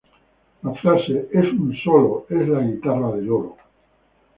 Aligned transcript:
La 0.63 0.73
frase 0.73 1.27
""Es 1.31 1.45
un 1.53 1.75
solo, 1.83 2.25
¡es 2.27 2.47
la 2.49 2.61
guitarra 2.61 3.11
de 3.11 3.21
Lolo! 3.21 3.55